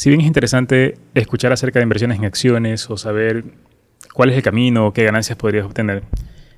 [0.00, 3.44] Si bien es interesante escuchar acerca de inversiones en acciones o saber
[4.14, 6.04] cuál es el camino o qué ganancias podrías obtener,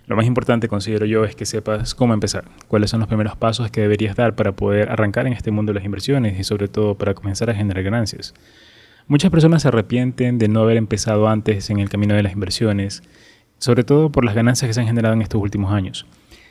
[0.07, 3.69] lo más importante considero yo es que sepas cómo empezar, cuáles son los primeros pasos
[3.73, 6.95] que deberías dar para poder arrancar en este mundo de las inversiones y sobre todo
[6.95, 8.33] para comenzar a generar ganancias.
[9.09, 13.03] Muchas personas se arrepienten de no haber empezado antes en el camino de las inversiones,
[13.59, 16.07] sobre todo por las ganancias que se han generado en estos últimos años.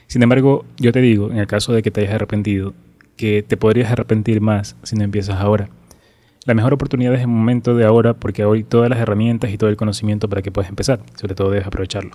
[0.08, 2.74] Sin embargo, yo te digo, en el caso de que te hayas arrepentido,
[3.16, 5.70] que te podrías arrepentir más si no empiezas ahora.
[6.44, 9.70] La mejor oportunidad es el momento de ahora porque hoy todas las herramientas y todo
[9.70, 11.00] el conocimiento para que puedas empezar.
[11.14, 12.12] Sobre todo debes aprovecharlo.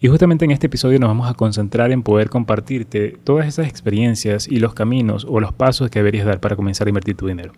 [0.00, 4.48] Y justamente en este episodio nos vamos a concentrar en poder compartirte todas esas experiencias
[4.48, 7.52] y los caminos o los pasos que deberías dar para comenzar a invertir tu dinero.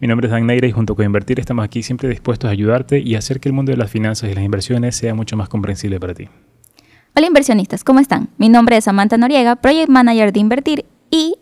[0.00, 3.00] Mi nombre es Dan Neira y junto con Invertir estamos aquí siempre dispuestos a ayudarte
[3.00, 6.00] y hacer que el mundo de las finanzas y las inversiones sea mucho más comprensible
[6.00, 6.28] para ti.
[7.14, 8.30] Hola inversionistas, ¿cómo están?
[8.38, 11.34] Mi nombre es Samantha Noriega, Project Manager de Invertir y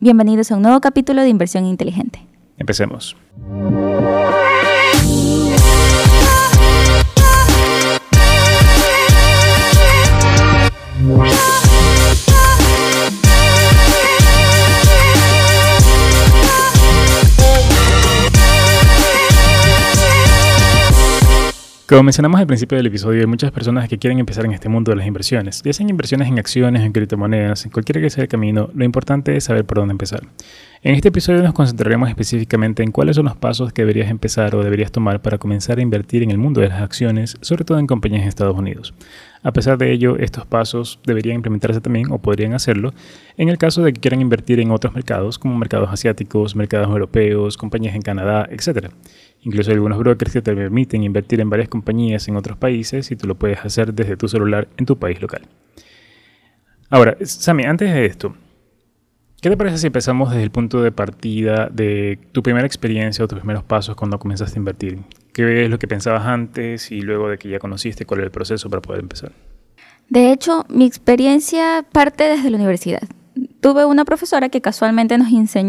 [0.00, 2.28] bienvenidos a un nuevo capítulo de Inversión Inteligente.
[2.58, 3.16] Empecemos.
[21.88, 24.90] Como mencionamos al principio del episodio, hay muchas personas que quieren empezar en este mundo
[24.90, 28.28] de las inversiones, ya sean inversiones en acciones, en criptomonedas, en cualquier que sea el
[28.28, 30.20] camino, lo importante es saber por dónde empezar.
[30.82, 34.62] En este episodio nos concentraremos específicamente en cuáles son los pasos que deberías empezar o
[34.62, 37.86] deberías tomar para comenzar a invertir en el mundo de las acciones, sobre todo en
[37.86, 38.92] compañías en Estados Unidos.
[39.42, 42.92] A pesar de ello, estos pasos deberían implementarse también o podrían hacerlo
[43.36, 47.56] en el caso de que quieran invertir en otros mercados como mercados asiáticos, mercados europeos,
[47.56, 48.90] compañías en Canadá, etc.
[49.42, 53.16] Incluso hay algunos brokers que te permiten invertir en varias compañías en otros países y
[53.16, 55.42] tú lo puedes hacer desde tu celular en tu país local.
[56.90, 58.34] Ahora, Sami, antes de esto,
[59.40, 63.28] ¿qué te parece si empezamos desde el punto de partida de tu primera experiencia o
[63.28, 64.98] tus primeros pasos cuando comenzaste a invertir?
[65.32, 68.32] ¿Qué es lo que pensabas antes y luego de que ya conociste cuál era el
[68.32, 69.32] proceso para poder empezar?
[70.08, 73.02] De hecho, mi experiencia parte desde la universidad
[73.60, 75.28] tuve una profesora que casualmente nos,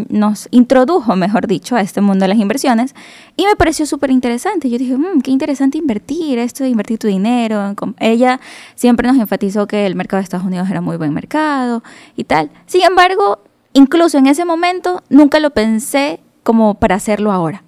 [0.10, 2.94] nos introdujo, mejor dicho, a este mundo de las inversiones
[3.36, 4.70] y me pareció súper interesante.
[4.70, 7.76] Yo dije, mmm, qué interesante invertir, esto de invertir tu dinero.
[8.00, 8.40] Ella
[8.76, 11.84] siempre nos enfatizó que el mercado de Estados Unidos era muy buen mercado
[12.16, 12.52] y tal.
[12.68, 13.40] Sin embargo,
[13.74, 17.64] incluso en ese momento nunca lo pensé como para hacerlo ahora.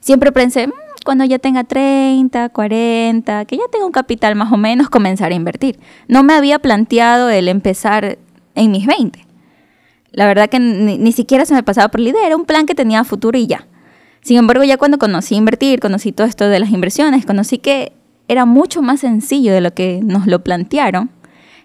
[0.00, 0.72] Siempre pensé, mm,
[1.04, 5.34] cuando ya tenga 30, 40, que ya tenga un capital más o menos, comenzar a
[5.34, 5.78] invertir.
[6.08, 8.18] No me había planteado el empezar
[8.54, 9.31] en mis 20.
[10.12, 12.74] La verdad que ni, siquiera se me pasaba por la idea, era un plan que
[12.74, 13.66] tenía futuro y ya.
[14.20, 17.92] Sin embargo, ya cuando conocí invertir, conocí todo esto de las inversiones, conocí que
[18.28, 21.10] era mucho más sencillo de lo que nos lo plantearon,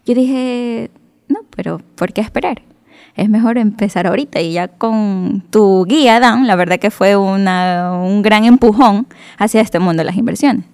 [0.06, 0.90] yo dije,
[1.28, 2.62] no, pero ¿por qué esperar?
[3.16, 8.22] Es mejor empezar ahorita y ya con tu guía, Dan, la verdad que fue un
[8.22, 9.08] gran empujón
[9.38, 10.66] hacia este mundo de las inversiones.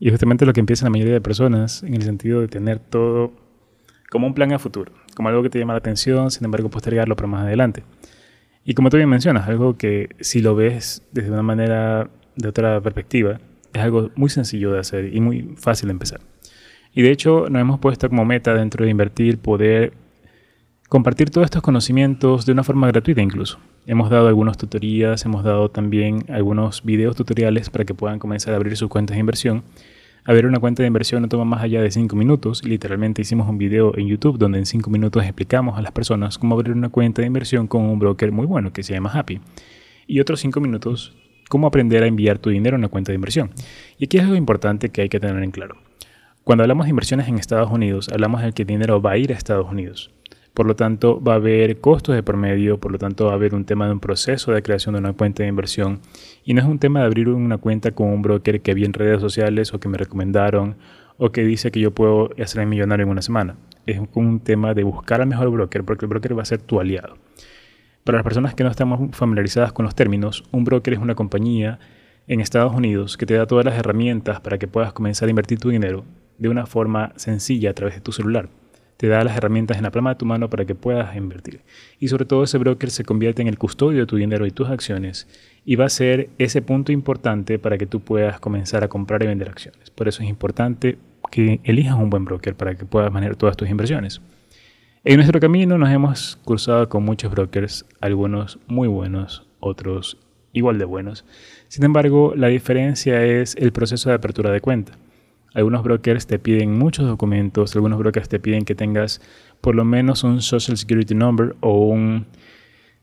[0.00, 3.32] Y justamente lo que empieza la mayoría de personas en el sentido de tener todo
[4.10, 7.16] como un plan a futuro como algo que te llama la atención, sin embargo postergarlo
[7.16, 7.82] para más adelante.
[8.64, 12.80] Y como tú bien mencionas, algo que si lo ves desde una manera, de otra
[12.82, 13.40] perspectiva,
[13.72, 16.20] es algo muy sencillo de hacer y muy fácil de empezar.
[16.92, 19.94] Y de hecho nos hemos puesto como meta dentro de invertir poder
[20.88, 23.58] compartir todos estos conocimientos de una forma gratuita incluso.
[23.86, 28.56] Hemos dado algunas tutorías, hemos dado también algunos videos tutoriales para que puedan comenzar a
[28.56, 29.62] abrir sus cuentas de inversión
[30.32, 32.64] ver, una cuenta de inversión no toma más allá de 5 minutos.
[32.64, 36.54] Literalmente hicimos un video en YouTube donde en 5 minutos explicamos a las personas cómo
[36.54, 39.40] abrir una cuenta de inversión con un broker muy bueno que se llama Happy.
[40.06, 41.16] Y otros 5 minutos
[41.48, 43.50] cómo aprender a enviar tu dinero a una cuenta de inversión.
[43.98, 45.76] Y aquí es algo importante que hay que tener en claro.
[46.44, 49.32] Cuando hablamos de inversiones en Estados Unidos, hablamos de que el dinero va a ir
[49.32, 50.10] a Estados Unidos.
[50.56, 53.54] Por lo tanto, va a haber costos de promedio, por lo tanto, va a haber
[53.54, 56.00] un tema de un proceso de creación de una cuenta de inversión.
[56.44, 58.94] Y no es un tema de abrir una cuenta con un broker que vi en
[58.94, 60.76] redes sociales o que me recomendaron
[61.18, 63.58] o que dice que yo puedo hacer millonario en una semana.
[63.84, 66.80] Es un tema de buscar al mejor broker porque el broker va a ser tu
[66.80, 67.18] aliado.
[68.02, 71.80] Para las personas que no estamos familiarizadas con los términos, un broker es una compañía
[72.28, 75.58] en Estados Unidos que te da todas las herramientas para que puedas comenzar a invertir
[75.58, 76.06] tu dinero
[76.38, 78.48] de una forma sencilla a través de tu celular
[78.96, 81.60] te da las herramientas en la palma de tu mano para que puedas invertir.
[82.00, 84.68] Y sobre todo ese broker se convierte en el custodio de tu dinero y tus
[84.68, 85.28] acciones
[85.64, 89.26] y va a ser ese punto importante para que tú puedas comenzar a comprar y
[89.26, 89.90] vender acciones.
[89.90, 90.98] Por eso es importante
[91.30, 94.20] que elijas un buen broker para que puedas manejar todas tus inversiones.
[95.04, 100.18] En nuestro camino nos hemos cruzado con muchos brokers, algunos muy buenos, otros
[100.52, 101.24] igual de buenos.
[101.68, 104.92] Sin embargo, la diferencia es el proceso de apertura de cuenta.
[105.56, 109.22] Algunos brokers te piden muchos documentos, algunos brokers te piden que tengas
[109.62, 112.26] por lo menos un Social Security Number o un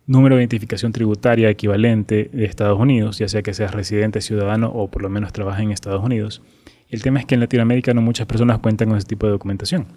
[0.06, 4.88] número de identificación tributaria equivalente de Estados Unidos, ya sea que seas residente, ciudadano o
[4.88, 6.44] por lo menos trabajes en Estados Unidos.
[6.90, 9.88] El tema es que en Latinoamérica no muchas personas cuentan con ese tipo de documentación.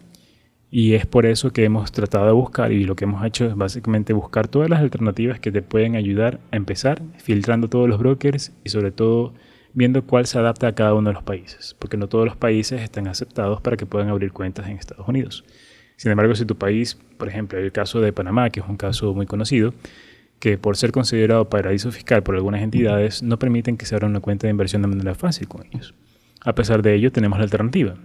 [0.71, 3.55] Y es por eso que hemos tratado de buscar y lo que hemos hecho es
[3.55, 8.55] básicamente buscar todas las alternativas que te pueden ayudar a empezar, filtrando todos los brokers
[8.65, 9.35] y sobre todo
[9.77, 12.81] viendo cuál se adapta a cada uno de los países, porque no todos los países
[12.81, 15.45] están aceptados para que puedan abrir cuentas en Estados Unidos.
[15.97, 19.13] Sin embargo, si tu país, por ejemplo, el caso de Panamá, que es un caso
[19.15, 19.75] muy conocido,
[20.41, 24.21] que por ser considerado paraíso fiscal por algunas entidades, no permiten que se abra una
[24.21, 25.95] cuenta de inversión de manera fácil con ellos.
[26.41, 27.97] A pesar de ello, tenemos la alternativa.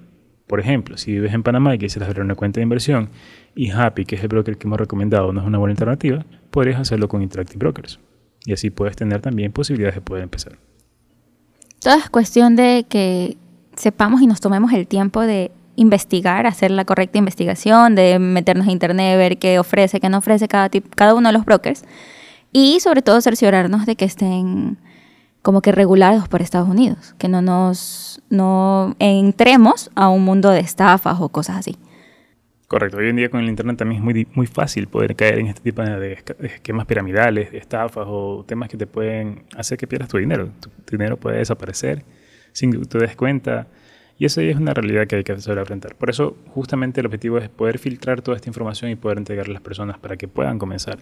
[0.47, 3.09] Por ejemplo, si vives en Panamá y quisieras abrir una cuenta de inversión
[3.56, 6.81] y Happy, que es el broker que hemos recomendado, no es una buena alternativa, podrías
[6.81, 8.01] hacerlo con Interactive Brokers.
[8.45, 10.57] Y así puedes tener también posibilidades de poder empezar.
[11.81, 13.38] Todo es cuestión de que
[13.75, 18.72] sepamos y nos tomemos el tiempo de investigar, hacer la correcta investigación, de meternos a
[18.72, 21.83] internet, ver qué ofrece, qué no ofrece cada, cada uno de los brokers
[22.51, 24.78] y sobre todo cerciorarnos de que estén
[25.42, 30.60] como que regulados por Estados Unidos, que no nos no entremos a un mundo de
[30.60, 31.77] estafas o cosas así.
[32.71, 35.47] Correcto, hoy en día con el Internet también es muy, muy fácil poder caer en
[35.47, 40.18] este tipo de esquemas piramidales, estafas o temas que te pueden hacer que pierdas tu
[40.18, 40.50] dinero.
[40.62, 42.06] Tu, dinero puede desaparecer
[42.53, 43.68] sin que te des cuenta
[44.18, 45.95] y esa es una realidad que hay que saber enfrentar.
[45.95, 49.56] Por eso justamente el objetivo es poder filtrar toda esta información y poder entregarla a
[49.56, 51.00] las personas para que puedan comenzar.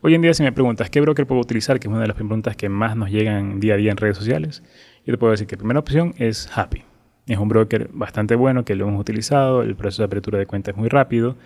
[0.00, 2.16] Hoy en día si me preguntas qué broker puedo utilizar, que es una de las
[2.16, 4.64] preguntas que más nos llegan día a día en redes sociales,
[5.06, 6.87] yo te puedo decir que la primera opción es Happy.
[7.28, 10.70] Es un broker bastante bueno que lo hemos utilizado, el proceso de apertura de cuenta
[10.70, 11.36] es muy rápido,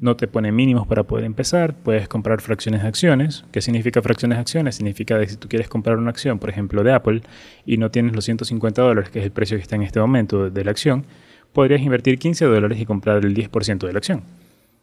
[0.00, 3.44] no te pone mínimos para poder empezar, puedes comprar fracciones de acciones.
[3.52, 4.76] ¿Qué significa fracciones de acciones?
[4.76, 7.22] Significa que si tú quieres comprar una acción, por ejemplo, de Apple,
[7.66, 10.50] y no tienes los 150 dólares, que es el precio que está en este momento
[10.50, 11.04] de la acción,
[11.52, 14.22] podrías invertir 15 dólares y comprar el 10% de la acción.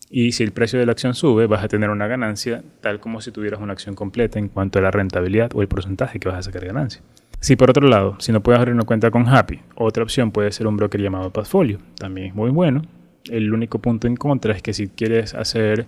[0.10, 3.22] Y si el precio de la acción sube, vas a tener una ganancia tal como
[3.22, 6.38] si tuvieras una acción completa en cuanto a la rentabilidad o el porcentaje que vas
[6.38, 7.02] a sacar de ganancia.
[7.40, 10.52] Si por otro lado, si no puedes abrir una cuenta con Happy, otra opción puede
[10.52, 11.80] ser un broker llamado Portfolio.
[11.98, 12.84] También es muy bueno.
[13.30, 15.88] El único punto en contra es que si quieres hacer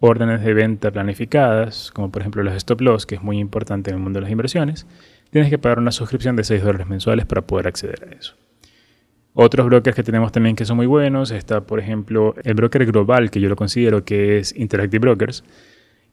[0.00, 3.96] órdenes de venta planificadas, como por ejemplo los stop loss, que es muy importante en
[3.96, 4.86] el mundo de las inversiones,
[5.30, 8.34] tienes que pagar una suscripción de 6 dólares mensuales para poder acceder a eso.
[9.40, 13.30] Otros brokers que tenemos también que son muy buenos, está por ejemplo el broker global
[13.30, 15.44] que yo lo considero que es Interactive Brokers,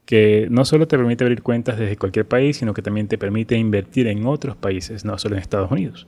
[0.06, 3.58] que no solo te permite abrir cuentas desde cualquier país, sino que también te permite
[3.58, 6.06] invertir en otros países, no solo en Estados Unidos.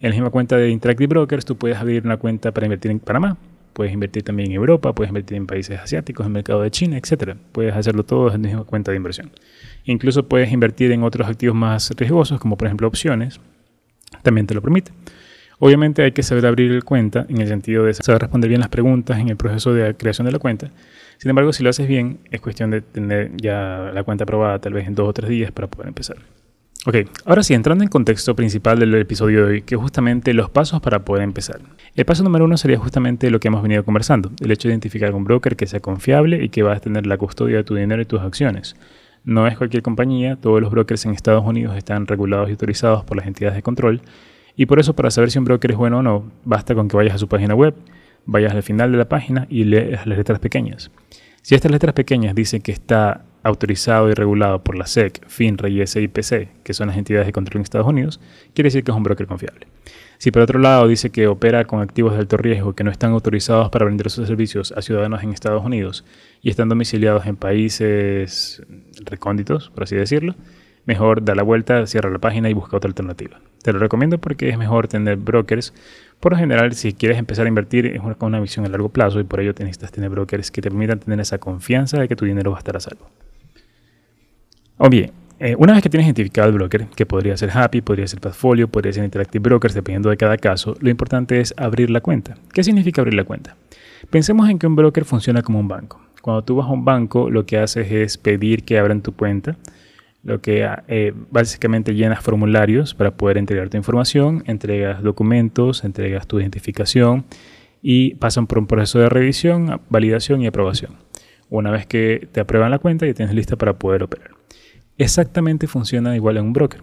[0.00, 3.00] En la misma cuenta de Interactive Brokers tú puedes abrir una cuenta para invertir en
[3.00, 3.38] Panamá,
[3.72, 6.98] puedes invertir también en Europa, puedes invertir en países asiáticos, en el mercado de China,
[6.98, 7.38] etc.
[7.52, 9.30] Puedes hacerlo todo desde la misma cuenta de inversión.
[9.86, 13.40] Incluso puedes invertir en otros activos más riesgosos, como por ejemplo opciones,
[14.22, 14.92] también te lo permite.
[15.62, 18.70] Obviamente hay que saber abrir el cuenta en el sentido de saber responder bien las
[18.70, 20.70] preguntas en el proceso de creación de la cuenta.
[21.18, 24.72] Sin embargo, si lo haces bien, es cuestión de tener ya la cuenta aprobada tal
[24.72, 26.16] vez en dos o tres días para poder empezar.
[26.86, 26.96] Ok,
[27.26, 30.80] ahora sí, entrando en contexto principal del episodio de hoy, que es justamente los pasos
[30.80, 31.60] para poder empezar.
[31.94, 35.14] El paso número uno sería justamente lo que hemos venido conversando, el hecho de identificar
[35.14, 38.00] un broker que sea confiable y que va a tener la custodia de tu dinero
[38.00, 38.76] y tus acciones.
[39.24, 43.18] No es cualquier compañía, todos los brokers en Estados Unidos están regulados y autorizados por
[43.18, 44.00] las entidades de control
[44.60, 46.94] y por eso para saber si un broker es bueno o no, basta con que
[46.94, 47.74] vayas a su página web,
[48.26, 50.90] vayas al final de la página y leas las letras pequeñas.
[51.40, 55.86] Si estas letras pequeñas dicen que está autorizado y regulado por la SEC, FINRA y
[55.86, 58.20] SIPC, que son las entidades de control en Estados Unidos,
[58.52, 59.66] quiere decir que es un broker confiable.
[60.18, 63.12] Si por otro lado dice que opera con activos de alto riesgo que no están
[63.12, 66.04] autorizados para vender sus servicios a ciudadanos en Estados Unidos
[66.42, 68.62] y están domiciliados en países
[69.06, 70.34] recónditos, por así decirlo,
[70.90, 73.38] mejor da la vuelta, cierra la página y busca otra alternativa.
[73.62, 75.72] Te lo recomiendo porque es mejor tener brokers.
[76.18, 79.20] Por lo general, si quieres empezar a invertir es con una visión a largo plazo
[79.20, 82.24] y por ello necesitas tener brokers que te permitan tener esa confianza de que tu
[82.24, 83.08] dinero va a estar a salvo.
[84.78, 88.08] O bien, eh, una vez que tienes identificado el broker, que podría ser Happy, podría
[88.08, 92.00] ser Portfolio, podría ser Interactive Brokers, dependiendo de cada caso, lo importante es abrir la
[92.00, 92.36] cuenta.
[92.52, 93.56] ¿Qué significa abrir la cuenta?
[94.10, 96.00] Pensemos en que un broker funciona como un banco.
[96.20, 99.56] Cuando tú vas a un banco, lo que haces es pedir que abran tu cuenta
[100.22, 106.40] lo que eh, básicamente llenas formularios para poder entregar tu información, entregas documentos, entregas tu
[106.40, 107.24] identificación
[107.82, 110.96] y pasan por un proceso de revisión, validación y aprobación.
[111.48, 114.30] Una vez que te aprueban la cuenta, ya tienes lista para poder operar.
[114.98, 116.82] Exactamente funciona igual en un broker,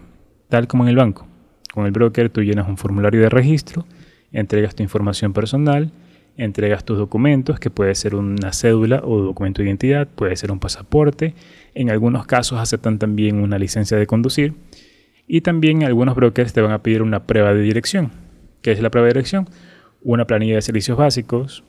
[0.49, 1.27] tal como en el banco.
[1.73, 3.85] Con el broker tú llenas un formulario de registro,
[4.31, 5.91] entregas tu información personal,
[6.37, 10.59] entregas tus documentos, que puede ser una cédula o documento de identidad, puede ser un
[10.59, 11.33] pasaporte,
[11.73, 14.53] en algunos casos aceptan también una licencia de conducir
[15.27, 18.11] y también algunos brokers te van a pedir una prueba de dirección.
[18.61, 19.49] ¿Qué es la prueba de dirección?
[20.01, 21.63] Una planilla de servicios básicos,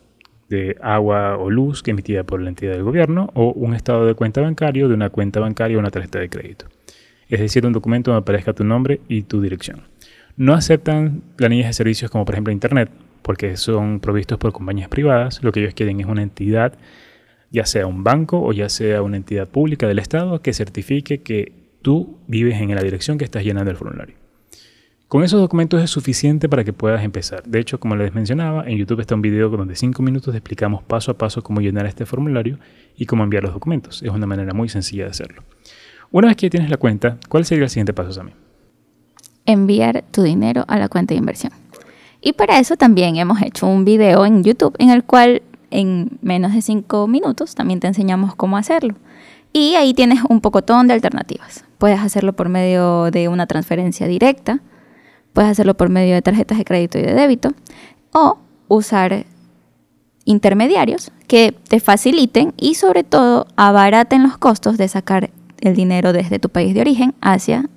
[0.49, 4.41] de agua o luz emitida por la entidad del gobierno o un estado de cuenta
[4.41, 6.67] bancario de una cuenta bancaria o una tarjeta de crédito.
[7.29, 9.83] Es decir, un documento donde aparezca tu nombre y tu dirección.
[10.37, 12.91] No aceptan planillas de servicios como por ejemplo Internet,
[13.29, 15.45] porque son provistos por compañías privadas.
[15.45, 16.79] Lo que ellos quieren es una entidad,
[17.51, 21.53] ya sea un banco o ya sea una entidad pública del Estado, que certifique que
[21.83, 24.17] tú vives en la dirección que estás llenando el formulario.
[25.09, 27.43] Con esos documentos es suficiente para que puedas empezar.
[27.43, 31.11] De hecho, como les mencionaba, en YouTube está un video donde 5 minutos explicamos paso
[31.11, 32.59] a paso cómo llenar este formulario
[32.97, 34.03] y cómo enviar los documentos.
[34.03, 35.43] Es una manera muy sencilla de hacerlo.
[36.11, 38.33] Una vez que tienes la cuenta, ¿cuál sería el siguiente paso, Sammy?
[39.45, 41.53] Enviar tu dinero a la cuenta de inversión.
[42.21, 46.55] Y para eso también hemos hecho un video en YouTube en el cual en menos
[46.55, 48.95] de 5 minutos también te enseñamos cómo hacerlo.
[49.53, 51.65] Y ahí tienes un pocotón de alternativas.
[51.79, 54.61] Puedes hacerlo por medio de una transferencia directa,
[55.39, 57.53] Puedes hacerlo por medio de tarjetas de crédito y de débito
[58.13, 59.25] o usar
[60.25, 66.41] intermediarios que te faciliten y sobre todo abaraten los costos de sacar el dinero desde
[66.41, 67.69] tu país de origen hacia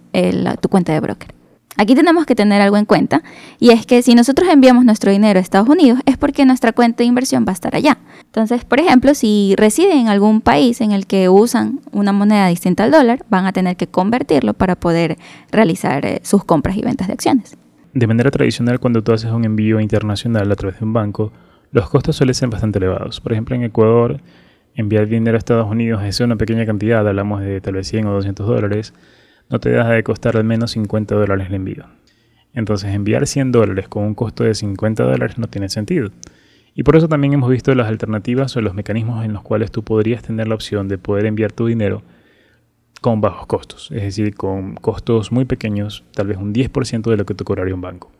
[0.59, 1.40] tu cuenta de broker.
[1.77, 3.23] Aquí tenemos que tener algo en cuenta
[3.59, 6.97] y es que si nosotros enviamos nuestro dinero a Estados Unidos es porque nuestra cuenta
[6.97, 7.97] de inversión va a estar allá.
[8.25, 12.83] Entonces, por ejemplo, si residen en algún país en el que usan una moneda distinta
[12.83, 15.17] al dólar, van a tener que convertirlo para poder
[15.51, 17.57] realizar eh, sus compras y ventas de acciones.
[17.93, 21.31] De manera tradicional, cuando tú haces un envío internacional a través de un banco,
[21.71, 23.21] los costos suelen ser bastante elevados.
[23.21, 24.21] Por ejemplo, en Ecuador,
[24.75, 28.13] enviar dinero a Estados Unidos es una pequeña cantidad, hablamos de tal vez 100 o
[28.13, 28.93] 200 dólares
[29.51, 31.85] no te deja de costar al menos 50 dólares el envío.
[32.53, 36.09] Entonces enviar 100 dólares con un costo de 50 dólares no tiene sentido.
[36.73, 39.83] Y por eso también hemos visto las alternativas o los mecanismos en los cuales tú
[39.83, 42.01] podrías tener la opción de poder enviar tu dinero
[43.01, 47.25] con bajos costos, es decir, con costos muy pequeños, tal vez un 10% de lo
[47.25, 48.11] que te cobraría un banco.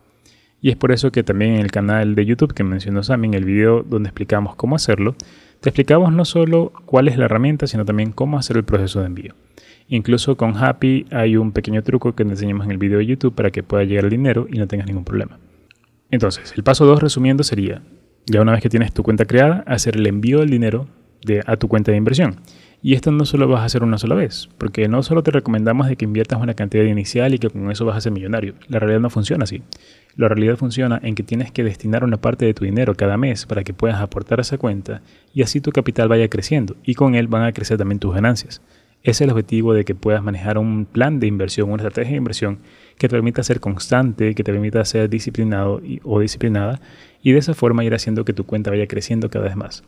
[0.60, 3.34] Y es por eso que también en el canal de YouTube que mencionó Sammy, en
[3.36, 5.16] el video donde explicamos cómo hacerlo,
[5.62, 9.06] te explicamos no solo cuál es la herramienta, sino también cómo hacer el proceso de
[9.06, 9.36] envío.
[9.88, 13.36] Incluso con Happy hay un pequeño truco que te enseñamos en el video de YouTube
[13.36, 15.40] para que pueda llegar el dinero y no tengas ningún problema.
[16.10, 17.84] Entonces, el paso 2 resumiendo sería,
[18.26, 20.88] ya una vez que tienes tu cuenta creada, hacer el envío del dinero
[21.24, 22.38] de, a tu cuenta de inversión.
[22.82, 25.88] Y esto no solo vas a hacer una sola vez, porque no solo te recomendamos
[25.88, 28.56] de que inviertas una cantidad inicial y que con eso vas a ser millonario.
[28.68, 29.62] La realidad no funciona así.
[30.22, 33.48] La realidad funciona en que tienes que destinar una parte de tu dinero cada mes
[33.48, 35.02] para que puedas aportar a esa cuenta
[35.34, 38.62] y así tu capital vaya creciendo y con él van a crecer también tus ganancias.
[39.02, 42.60] Es el objetivo de que puedas manejar un plan de inversión, una estrategia de inversión
[43.00, 46.80] que te permita ser constante, que te permita ser disciplinado o disciplinada
[47.24, 49.84] y de esa forma ir haciendo que tu cuenta vaya creciendo cada vez más.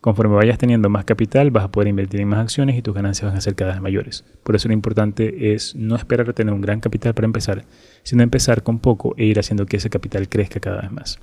[0.00, 3.28] Conforme vayas teniendo más capital, vas a poder invertir en más acciones y tus ganancias
[3.28, 4.24] van a ser cada vez mayores.
[4.44, 7.64] Por eso lo importante es no esperar a tener un gran capital para empezar,
[8.04, 11.18] sino empezar con poco e ir haciendo que ese capital crezca cada vez más.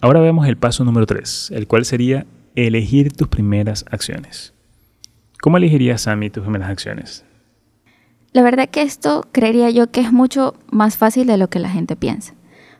[0.00, 4.52] Ahora vemos el paso número 3, el cual sería elegir tus primeras acciones.
[5.40, 7.24] ¿Cómo elegirías, Sammy, tus primeras acciones?
[8.32, 11.70] La verdad que esto creería yo que es mucho más fácil de lo que la
[11.70, 12.34] gente piensa.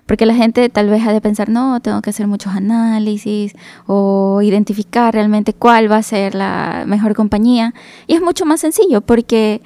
[0.08, 3.52] Porque la gente tal vez ha de pensar, no, tengo que hacer muchos análisis
[3.86, 7.74] o identificar realmente cuál va a ser la mejor compañía.
[8.06, 9.60] Y es mucho más sencillo porque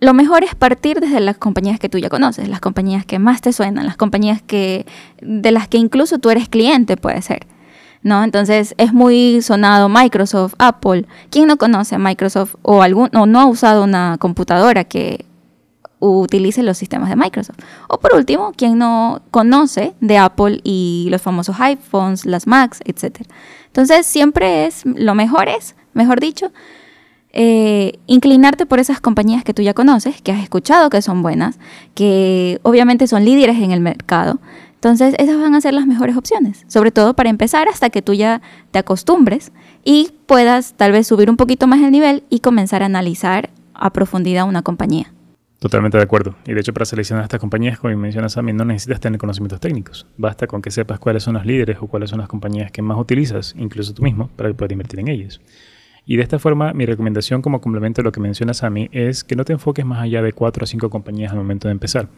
[0.00, 3.42] lo mejor es partir desde las compañías que tú ya conoces, las compañías que más
[3.42, 4.86] te suenan, las compañías que
[5.20, 7.46] de las que incluso tú eres cliente, puede ser.
[8.02, 8.24] ¿no?
[8.24, 11.04] Entonces es muy sonado Microsoft, Apple.
[11.28, 15.26] ¿Quién no conoce a Microsoft o, algún, o no ha usado una computadora que
[16.08, 17.58] utilice los sistemas de Microsoft?
[17.88, 23.28] O por último, ¿quién no conoce de Apple y los famosos iPhones, las Macs, etcétera?
[23.66, 26.52] Entonces siempre es, lo mejor es, mejor dicho,
[27.32, 31.58] eh, inclinarte por esas compañías que tú ya conoces, que has escuchado que son buenas,
[31.94, 34.38] que obviamente son líderes en el mercado,
[34.82, 38.14] entonces, esas van a ser las mejores opciones, sobre todo para empezar hasta que tú
[38.14, 38.42] ya
[38.72, 39.52] te acostumbres
[39.84, 43.92] y puedas tal vez subir un poquito más el nivel y comenzar a analizar a
[43.92, 45.12] profundidad una compañía.
[45.62, 46.34] Totalmente de acuerdo.
[46.44, 50.08] Y de hecho, para seleccionar estas compañías, como mencionas mí, no necesitas tener conocimientos técnicos.
[50.16, 52.98] Basta con que sepas cuáles son los líderes o cuáles son las compañías que más
[52.98, 55.40] utilizas, incluso tú mismo, para poder invertir en ellas.
[56.04, 59.22] Y de esta forma, mi recomendación como complemento a lo que mencionas a mí es
[59.22, 62.08] que no te enfoques más allá de cuatro o cinco compañías al momento de empezar.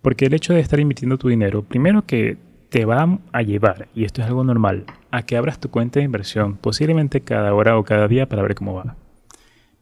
[0.00, 2.36] Porque el hecho de estar invirtiendo tu dinero, primero que
[2.68, 6.06] te va a llevar, y esto es algo normal, a que abras tu cuenta de
[6.06, 8.96] inversión posiblemente cada hora o cada día para ver cómo va.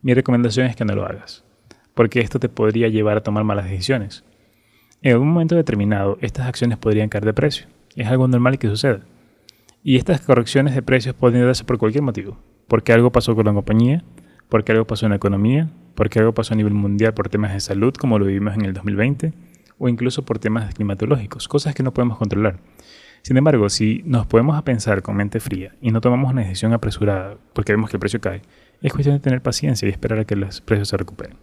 [0.02, 1.45] Mi recomendación es que no lo hagas,
[1.94, 4.25] porque esto te podría llevar a tomar malas decisiones.
[5.02, 7.66] En un momento determinado, estas acciones podrían caer de precio.
[7.97, 9.00] Es algo normal que suceda.
[9.82, 12.38] Y estas correcciones de precios pueden darse por cualquier motivo.
[12.68, 14.04] Porque algo pasó con la compañía,
[14.49, 17.61] porque algo pasó en la economía, porque algo pasó a nivel mundial por temas de
[17.61, 19.32] salud, como lo vivimos en el 2020,
[19.78, 22.59] o incluso por temas climatológicos, cosas que no podemos controlar.
[23.23, 26.73] Sin embargo, si nos podemos a pensar con mente fría y no tomamos una decisión
[26.73, 28.42] apresurada porque vemos que el precio cae,
[28.82, 31.37] es cuestión de tener paciencia y esperar a que los precios se recuperen.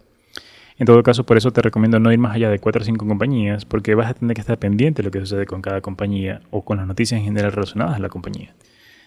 [0.78, 3.06] En todo caso, por eso te recomiendo no ir más allá de 4 o 5
[3.06, 6.40] compañías, porque vas a tener que estar pendiente de lo que sucede con cada compañía
[6.50, 8.54] o con las noticias en general relacionadas a la compañía.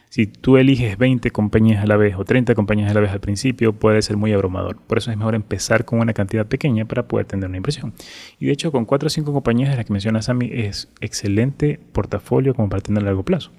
[0.09, 3.21] Si tú eliges 20 compañías a la vez o 30 compañías a la vez al
[3.21, 4.75] principio, puede ser muy abrumador.
[4.85, 7.93] Por eso es mejor empezar con una cantidad pequeña para poder tener una impresión.
[8.37, 11.79] Y de hecho, con 4 o 5 compañías de las que menciona Sammy, es excelente
[11.93, 13.51] portafolio como para tener a largo plazo.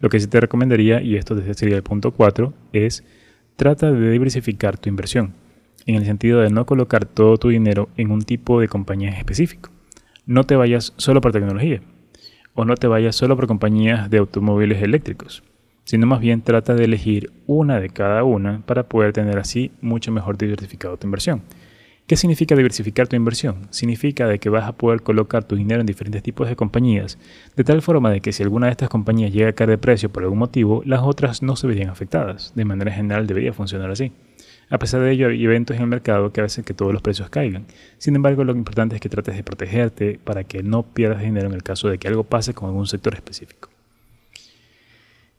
[0.00, 3.04] Lo que sí te recomendaría, y esto sería el punto 4, es
[3.56, 5.34] trata de diversificar tu inversión,
[5.86, 9.70] en el sentido de no colocar todo tu dinero en un tipo de compañía específico.
[10.26, 11.80] No te vayas solo por tecnología,
[12.54, 15.42] o no te vayas solo por compañías de automóviles eléctricos
[15.84, 20.12] sino más bien trata de elegir una de cada una para poder tener así mucho
[20.12, 21.42] mejor diversificado tu inversión.
[22.06, 23.68] ¿Qué significa diversificar tu inversión?
[23.70, 27.16] Significa de que vas a poder colocar tu dinero en diferentes tipos de compañías,
[27.56, 30.10] de tal forma de que si alguna de estas compañías llega a caer de precio
[30.10, 32.52] por algún motivo, las otras no se verían afectadas.
[32.56, 34.12] De manera general debería funcionar así.
[34.72, 37.28] A pesar de ello, hay eventos en el mercado que hacen que todos los precios
[37.28, 37.66] caigan.
[37.98, 41.52] Sin embargo, lo importante es que trates de protegerte para que no pierdas dinero en
[41.52, 43.68] el caso de que algo pase con algún sector específico.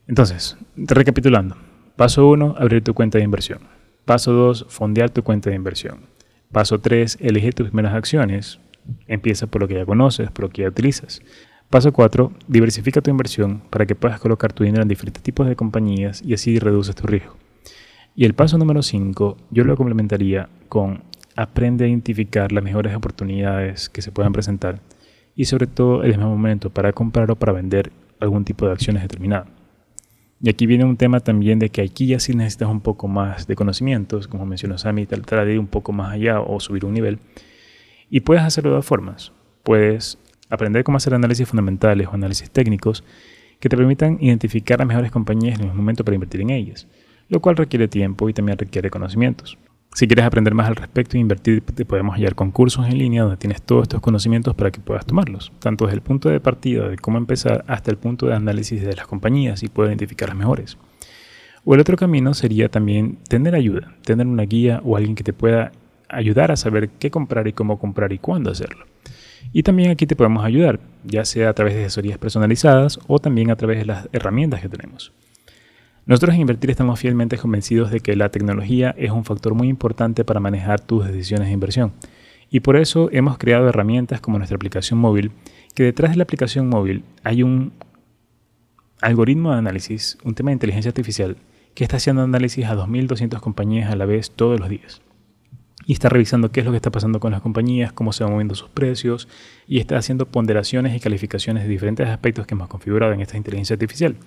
[0.08, 1.58] Entonces, recapitulando.
[1.96, 3.62] Paso 1, abrir tu cuenta de inversión.
[4.06, 6.02] Paso 2, fondear tu cuenta de inversión.
[6.52, 8.60] Paso 3, elegir tus primeras acciones.
[9.08, 11.24] Empieza por lo que ya conoces, por lo que ya utilizas.
[11.72, 15.56] Paso 4, diversifica tu inversión para que puedas colocar tu dinero en diferentes tipos de
[15.56, 17.43] compañías y así reduces tu riesgo.
[18.16, 21.04] Y el paso número 5, yo lo complementaría con
[21.36, 24.82] aprende a identificar las mejores oportunidades que se puedan presentar
[25.36, 29.02] y sobre todo el mejor momento para comprar o para vender algún tipo de acciones
[29.02, 29.48] determinado.
[30.42, 33.48] Y aquí viene un tema también de que aquí ya sí necesitas un poco más
[33.48, 36.94] de conocimientos, como mencionó Sammy, tratar de ir un poco más allá o subir un
[36.94, 37.20] nivel.
[38.10, 39.32] Y puedes hacerlo de dos formas.
[39.64, 43.04] Puedes aprender cómo hacer análisis fundamentales o análisis técnicos
[43.60, 46.86] que te permitan identificar las mejores compañías en el momento para invertir en ellas,
[47.30, 49.58] lo cual requiere tiempo y también requiere conocimientos.
[49.96, 53.22] Si quieres aprender más al respecto e invertir, te podemos hallar con cursos en línea
[53.22, 56.90] donde tienes todos estos conocimientos para que puedas tomarlos, tanto desde el punto de partida
[56.90, 60.38] de cómo empezar hasta el punto de análisis de las compañías y poder identificar las
[60.38, 60.80] mejores.
[61.64, 65.32] O el otro camino sería también tener ayuda, tener una guía o alguien que te
[65.32, 65.72] pueda
[66.10, 68.86] ayudar a saber qué comprar y cómo comprar y cuándo hacerlo.
[69.52, 73.52] Y también aquí te podemos ayudar, ya sea a través de asesorías personalizadas o también
[73.52, 75.14] a través de las herramientas que tenemos.
[76.06, 80.26] Nosotros en Invertir estamos fielmente convencidos de que la tecnología es un factor muy importante
[80.26, 81.94] para manejar tus decisiones de inversión.
[82.50, 85.32] Y por eso hemos creado herramientas como nuestra aplicación móvil,
[85.74, 87.72] que detrás de la aplicación móvil hay un
[89.02, 91.38] algoritmo de análisis, un tema de inteligencia artificial,
[91.74, 95.02] que está haciendo análisis a 2.200 compañías a la vez todos los días.
[95.86, 98.34] Y está revisando qué es lo que está pasando con las compañías, cómo se van
[98.34, 99.30] moviendo sus precios,
[99.68, 103.76] y está haciendo ponderaciones y calificaciones de diferentes aspectos que hemos configurado en esta inteligencia
[103.76, 104.18] artificial.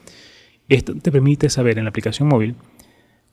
[0.68, 2.56] Esto te permite saber en la aplicación móvil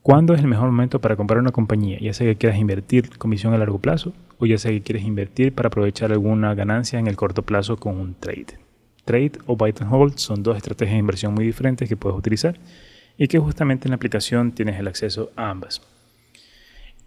[0.02, 3.54] cuándo es el mejor momento para comprar una compañía, ya sea que quieras invertir comisión
[3.54, 7.16] a largo plazo o ya sea que quieres invertir para aprovechar alguna ganancia en el
[7.16, 8.58] corto plazo con un trade.
[9.04, 12.56] Trade o buy and hold son dos estrategias de inversión muy diferentes que puedes utilizar
[13.18, 15.82] y que justamente en la aplicación tienes el acceso a ambas.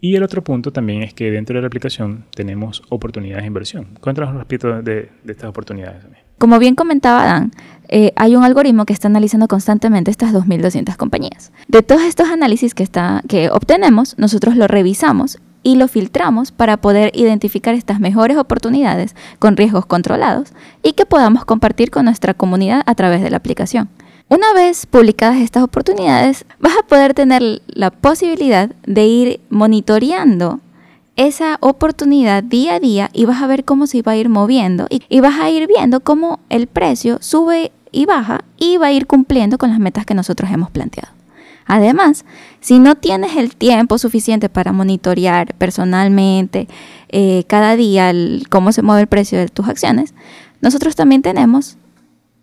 [0.00, 3.98] Y el otro punto también es que dentro de la aplicación tenemos oportunidades de inversión.
[4.00, 6.04] Cuéntanos respecto de, de estas oportunidades.
[6.38, 7.50] Como bien comentaba Dan,
[7.88, 11.52] eh, hay un algoritmo que está analizando constantemente estas 2.200 compañías.
[11.66, 16.76] De todos estos análisis que, está, que obtenemos, nosotros lo revisamos y lo filtramos para
[16.76, 20.52] poder identificar estas mejores oportunidades con riesgos controlados
[20.84, 23.88] y que podamos compartir con nuestra comunidad a través de la aplicación.
[24.30, 30.60] Una vez publicadas estas oportunidades, vas a poder tener la posibilidad de ir monitoreando
[31.16, 34.86] esa oportunidad día a día y vas a ver cómo se va a ir moviendo
[34.90, 39.06] y, vas a ir viendo cómo el precio sube y baja y va a ir
[39.06, 41.08] cumpliendo con las metas que nosotros hemos planteado.
[41.64, 42.26] Además,
[42.60, 46.68] si no tienes el tiempo suficiente para monitorear personalmente
[47.08, 48.12] eh, cada día
[48.50, 50.12] cómo se mueve el precio de tus acciones,
[50.60, 51.78] nosotros también tenemos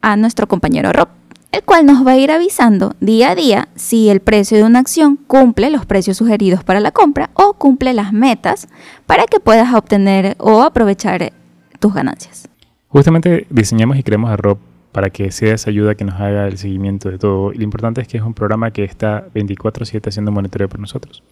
[0.02, 1.10] a nuestro compañero Rob
[1.55, 4.79] el cual nos va a ir avisando día a día si el precio de una
[4.79, 8.67] acción cumple los precios sugeridos para la compra o cumple las metas
[9.05, 11.31] para que puedas obtener o aprovechar
[11.79, 12.49] tus ganancias.
[12.89, 14.57] Justamente diseñamos y creamos a Rob
[14.91, 17.53] para que sea esa ayuda que nos haga el seguimiento de todo.
[17.53, 21.23] Y lo importante es que es un programa que está 24/7 haciendo monitoreo por nosotros.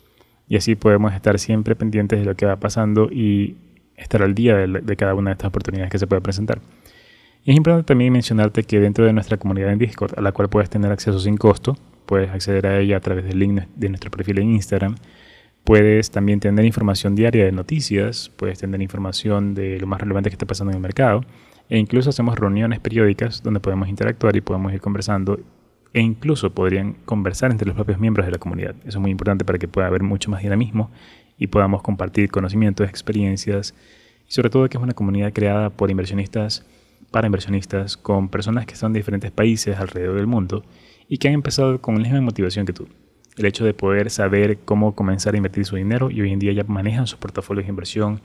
[0.47, 3.57] Y así podemos estar siempre pendientes de lo que va pasando y
[3.97, 6.59] estar al día de, de cada una de estas oportunidades que se puede presentar
[7.45, 10.69] es importante también mencionarte que dentro de nuestra comunidad en Discord, a la cual puedes
[10.69, 14.39] tener acceso sin costo, puedes acceder a ella a través del link de nuestro perfil
[14.39, 14.95] en Instagram.
[15.63, 20.35] Puedes también tener información diaria de noticias, puedes tener información de lo más relevante que
[20.35, 21.25] está pasando en el mercado
[21.69, 25.39] E incluso hacemos reuniones periódicas donde podemos interactuar y podemos ir conversando
[25.93, 28.75] e incluso podrían conversar entre los propios miembros de la comunidad.
[28.79, 30.91] Eso es muy importante para que pueda haber mucho más dinamismo
[31.37, 33.73] y podamos compartir conocimientos, experiencias
[34.27, 36.65] y sobre todo que es una comunidad creada por inversionistas,
[37.13, 40.65] para inversionistas, con personas que son de diferentes países alrededor del mundo
[41.07, 42.87] y que han empezado con la misma motivación que tú.
[43.37, 46.53] El hecho de poder saber cómo comenzar a invertir su dinero y hoy en día
[46.53, 48.21] ya manejan sus portafolios de inversión,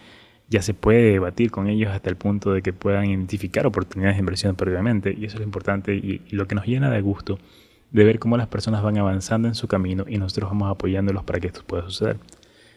[0.48, 4.20] ya se puede debatir con ellos hasta el punto de que puedan identificar oportunidades de
[4.20, 7.38] inversión previamente y eso es lo importante y lo que nos llena de gusto
[7.90, 11.40] de ver cómo las personas van avanzando en su camino y nosotros vamos apoyándolos para
[11.40, 12.18] que esto pueda suceder.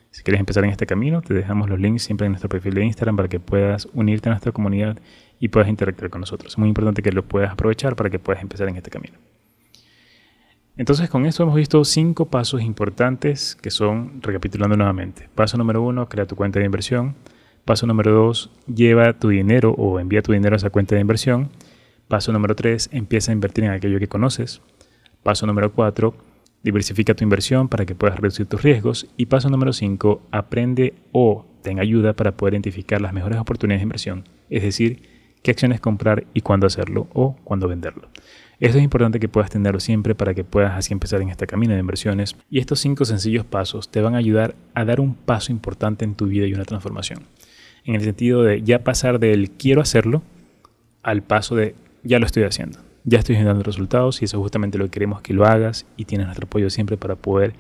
[0.10, 2.84] Si quieres empezar en este camino, te dejamos los links siempre en nuestro perfil de
[2.84, 4.98] Instagram para que puedas unirte a nuestra comunidad
[5.42, 6.54] y puedas interactuar con nosotros.
[6.54, 9.18] Es muy importante que lo puedas aprovechar para que puedas empezar en este camino.
[10.78, 15.28] Entonces con eso hemos visto cinco pasos importantes que son, recapitulando nuevamente.
[15.36, 17.16] Paso número uno, crea tu cuenta de inversión.
[17.66, 21.50] Paso número dos, lleva tu dinero o envía tu dinero a esa cuenta de inversión.
[22.08, 24.62] Paso número tres, empieza a invertir en aquello que conoces.
[25.24, 26.16] Paso número cuatro,
[26.64, 29.08] Diversifica tu inversión para que puedas reducir tus riesgos.
[29.18, 33.84] Y paso número 5, aprende o ten ayuda para poder identificar las mejores oportunidades de
[33.84, 34.24] inversión.
[34.50, 35.02] Es decir,
[35.42, 38.10] qué acciones comprar y cuándo hacerlo o cuándo venderlo.
[38.60, 41.74] Esto es importante que puedas tenerlo siempre para que puedas así empezar en este camino
[41.74, 42.36] de inversiones.
[42.50, 46.14] Y estos cinco sencillos pasos te van a ayudar a dar un paso importante en
[46.14, 47.24] tu vida y una transformación.
[47.86, 50.22] En el sentido de ya pasar del quiero hacerlo
[51.02, 51.74] al paso de
[52.04, 55.22] ya lo estoy haciendo ya estoy generando resultados y eso es justamente lo que queremos
[55.22, 57.54] que lo hagas y tienes nuestro apoyo siempre para poder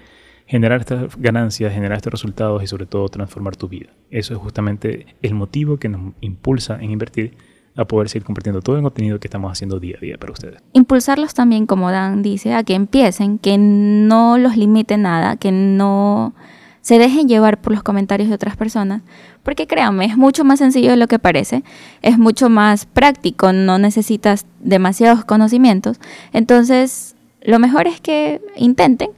[0.45, 3.89] generar estas ganancias, generar estos resultados y sobre todo transformar tu vida.
[4.09, 7.37] Eso es justamente el motivo que nos impulsa en invertir
[7.75, 10.61] a poder seguir compartiendo todo el contenido que estamos haciendo día a día para ustedes.
[10.73, 16.33] Impulsarlos también, como Dan dice, a que empiecen, que no los limite nada, que no
[16.81, 19.03] se dejen llevar por los comentarios de otras personas,
[19.43, 21.63] porque créanme, es mucho más sencillo de lo que parece,
[22.01, 25.99] es mucho más práctico, no necesitas demasiados conocimientos,
[26.33, 29.11] entonces lo mejor es que intenten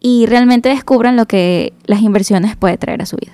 [0.00, 3.32] y realmente descubran lo que las inversiones puede traer a su vida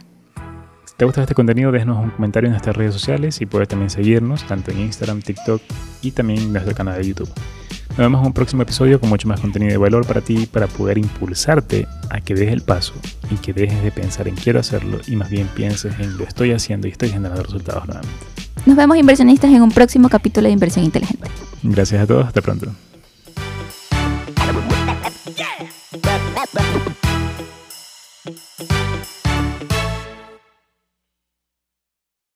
[1.03, 4.47] te gusta este contenido, déjanos un comentario en nuestras redes sociales y puedes también seguirnos
[4.47, 5.61] tanto en Instagram, TikTok
[6.01, 7.29] y también en nuestro canal de YouTube.
[7.89, 10.69] Nos vemos en un próximo episodio con mucho más contenido de valor para ti para
[10.69, 12.93] poder impulsarte a que dejes el paso
[13.33, 16.53] y que dejes de pensar en quiero hacerlo y más bien pienses en lo estoy
[16.53, 18.25] haciendo y estoy generando resultados nuevamente.
[18.65, 21.29] Nos vemos inversionistas en un próximo capítulo de Inversión Inteligente.
[21.65, 22.71] Gracias a todos, hasta pronto.